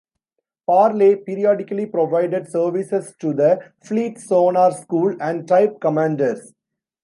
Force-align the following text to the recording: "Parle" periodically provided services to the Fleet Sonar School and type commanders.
"Parle" 0.65 1.15
periodically 1.15 1.85
provided 1.85 2.49
services 2.49 3.13
to 3.19 3.33
the 3.35 3.61
Fleet 3.83 4.17
Sonar 4.17 4.71
School 4.71 5.15
and 5.21 5.47
type 5.47 5.79
commanders. 5.79 6.55